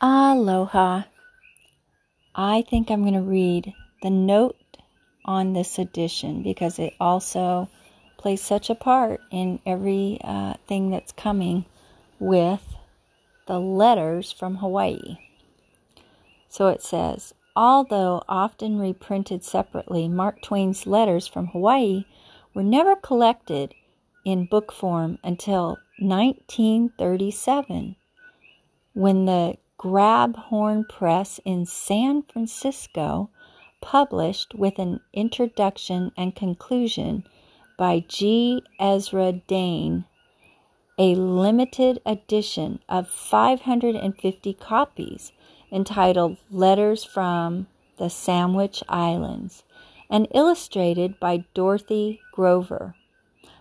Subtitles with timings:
[0.00, 1.04] Aloha.
[2.34, 4.56] I think I'm going to read the note
[5.24, 7.70] on this edition because it also
[8.18, 11.64] plays such a part in every uh, thing that's coming
[12.18, 12.74] with
[13.46, 15.18] the letters from Hawaii.
[16.48, 22.04] So it says, although often reprinted separately, Mark Twain's letters from Hawaii
[22.52, 23.74] were never collected
[24.24, 27.96] in book form until 1937
[28.94, 33.28] when the Grabhorn Press in San Francisco
[33.82, 37.22] published with an introduction and conclusion
[37.76, 38.62] by G.
[38.80, 40.06] Ezra Dane
[40.96, 45.32] a limited edition of 550 copies
[45.70, 47.66] entitled Letters from
[47.98, 49.64] the Sandwich Islands
[50.08, 52.94] and illustrated by Dorothy Grover.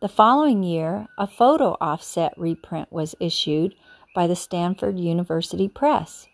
[0.00, 3.74] The following year, a photo offset reprint was issued
[4.16, 6.26] by the Stanford University Press.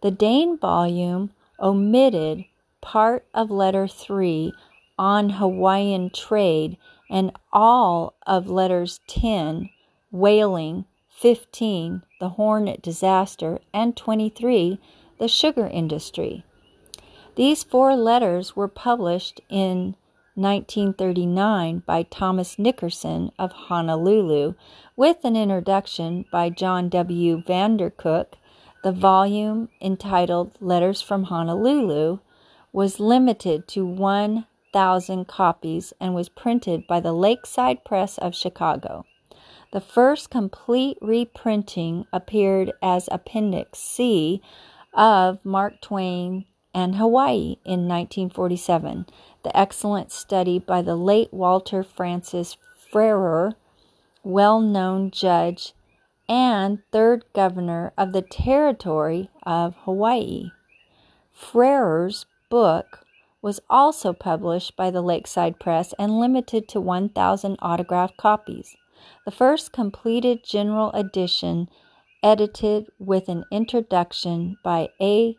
[0.00, 1.30] The Dane volume
[1.60, 2.44] omitted
[2.80, 4.52] part of Letter 3
[4.98, 6.76] on Hawaiian trade
[7.08, 9.70] and all of Letters 10,
[10.10, 14.80] whaling, 15, the Hornet disaster, and 23,
[15.20, 16.44] the sugar industry.
[17.36, 19.94] These four letters were published in
[20.38, 24.54] 1939 by Thomas Nickerson of Honolulu,
[24.96, 27.42] with an introduction by John W.
[27.42, 28.34] Vandercook.
[28.84, 32.20] The volume entitled Letters from Honolulu
[32.72, 39.04] was limited to 1,000 copies and was printed by the Lakeside Press of Chicago.
[39.72, 44.40] The first complete reprinting appeared as Appendix C
[44.94, 49.06] of Mark Twain and Hawaii in 1947
[49.48, 52.58] the excellent study by the late Walter Francis
[52.92, 53.54] Frear,
[54.22, 55.72] well known judge
[56.28, 60.50] and third governor of the territory of Hawaii.
[61.32, 63.06] Frear's book
[63.40, 68.76] was also published by the Lakeside Press and limited to 1,000 autographed copies.
[69.24, 71.70] The first completed general edition,
[72.22, 75.36] edited with an introduction by A.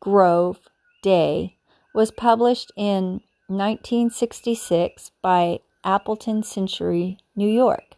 [0.00, 0.70] Grove
[1.02, 1.58] Day,
[1.94, 7.94] was published in 1966 by Appleton Century, New York.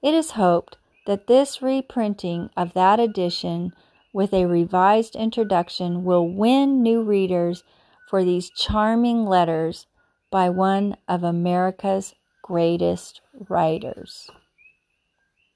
[0.00, 3.72] It is hoped that this reprinting of that edition
[4.12, 7.64] with a revised introduction will win new readers
[8.08, 9.86] for these charming letters
[10.30, 14.30] by one of America's greatest writers.